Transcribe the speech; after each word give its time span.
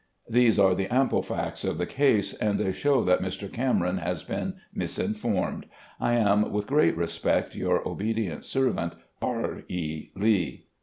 "These 0.27 0.57
are 0.57 0.73
the 0.73 0.91
ample 0.91 1.21
facts 1.21 1.63
of 1.63 1.77
the 1.77 1.85
case, 1.85 2.33
and 2.33 2.57
they 2.59 2.71
shew 2.71 3.05
that 3.05 3.21
Mr. 3.21 3.53
Cameron 3.53 3.97
has 3.99 4.23
been 4.23 4.55
misinformed." 4.73 5.67
I 5.99 6.13
am 6.13 6.51
with 6.51 6.65
great 6.65 6.97
respect, 6.97 7.53
"Your 7.53 7.87
obedient 7.87 8.43
servant, 8.43 8.93
"R. 9.21 9.61
E. 9.67 10.09
Lee." 10.15 10.65